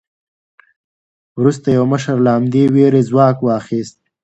[1.39, 3.97] وروسته یو مشر له همدې وېرې ځواک واخیست.